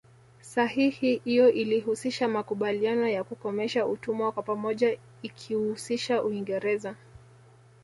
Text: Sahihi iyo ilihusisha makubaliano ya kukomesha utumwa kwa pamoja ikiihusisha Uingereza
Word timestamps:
Sahihi 0.41 1.21
iyo 1.25 1.47
ilihusisha 1.51 2.27
makubaliano 2.27 3.07
ya 3.09 3.23
kukomesha 3.23 3.85
utumwa 3.85 4.31
kwa 4.31 4.43
pamoja 4.43 4.97
ikiihusisha 5.21 6.23
Uingereza 6.23 6.95